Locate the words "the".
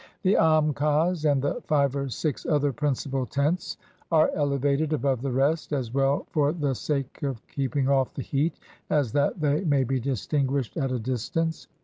0.23-0.35, 1.43-1.61, 5.21-5.31, 6.53-6.73, 8.15-8.23